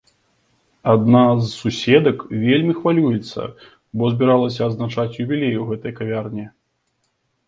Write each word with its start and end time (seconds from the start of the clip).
Адна 0.93 1.19
з 1.41 1.49
суседак 1.63 2.23
вельмі 2.45 2.73
хвалюецца, 2.79 3.41
бо 4.01 4.09
збіралася 4.13 4.61
адзначаць 4.69 5.05
юбілей 5.25 5.53
у 5.65 5.69
гэтай 5.73 5.93
кавярні. 6.01 6.47